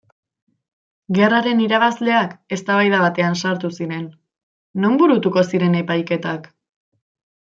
[1.17, 4.03] Gerraren irabazleak eztabaida batean sartu ziren:
[4.85, 6.49] non burutuko ziren epaiketak?